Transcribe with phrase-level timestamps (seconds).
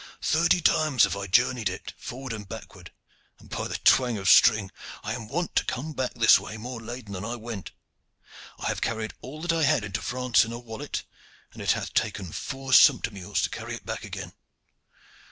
[0.23, 2.91] "Thirty times have I journeyed it, forward and backward,
[3.37, 4.71] and, by the twang of string!
[5.03, 7.69] I am wont to come back this way more laden than I went.
[8.57, 11.03] I have carried all that I had into France in a wallet,
[11.53, 14.33] and it hath taken four sumpter mules to carry it back again.